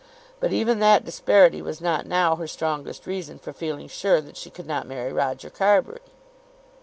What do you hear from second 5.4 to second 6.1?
Carbury.